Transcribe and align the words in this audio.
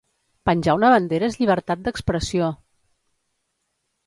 Penjar 0.49 0.73
una 0.79 0.89
bandera 0.93 1.29
és 1.33 1.37
llibertat 1.41 1.83
d'expressió! 1.89 2.49